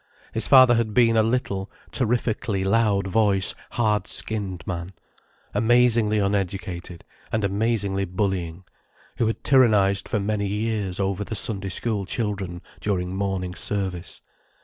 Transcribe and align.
His 0.31 0.47
father 0.47 0.73
had 0.73 0.95
been 0.95 1.15
a 1.15 1.21
little, 1.21 1.69
terrifically 1.91 2.63
loud 2.63 3.05
voiced, 3.05 3.53
hard 3.73 4.07
skinned 4.07 4.65
man, 4.65 4.93
amazingly 5.53 6.17
uneducated 6.17 7.05
and 7.31 7.43
amazingly 7.43 8.05
bullying, 8.05 8.63
who 9.17 9.27
had 9.27 9.43
tyrannized 9.43 10.09
for 10.09 10.19
many 10.19 10.47
years 10.47 10.99
over 10.99 11.23
the 11.23 11.35
Sunday 11.35 11.69
School 11.69 12.07
children 12.07 12.63
during 12.79 13.15
morning 13.15 13.53
service. 13.53 14.23